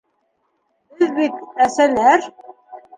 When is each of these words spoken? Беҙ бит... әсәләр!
Беҙ 1.03 1.15
бит... 1.21 1.39
әсәләр! 1.69 2.29